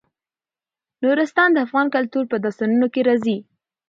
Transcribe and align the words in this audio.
نورستان 1.03 1.49
د 1.53 1.57
افغان 1.65 1.87
کلتور 1.95 2.23
په 2.31 2.37
داستانونو 2.43 2.87
کې 2.93 3.01
راځي. 3.07 3.37